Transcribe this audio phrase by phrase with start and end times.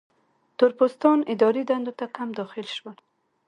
[0.57, 2.97] تور پوستان اداري دندو ته کم داخل شول.